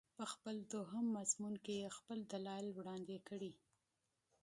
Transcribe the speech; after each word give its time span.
په 0.17 0.25
خپل 0.33 0.55
دوهم 0.73 1.05
مضمون 1.17 1.53
کې 1.63 1.73
یې 1.81 1.89
خپل 1.97 2.19
دلایل 2.31 2.67
وړاندې 2.73 3.17
کړي. 3.27 3.51